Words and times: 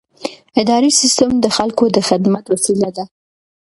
اداري 0.61 0.91
سیستم 1.01 1.31
د 1.39 1.45
خلکو 1.57 1.83
د 1.95 1.97
خدمت 2.09 2.45
وسیله 2.53 2.89
ده. 2.97 3.03